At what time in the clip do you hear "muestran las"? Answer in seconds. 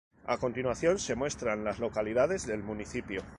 1.13-1.77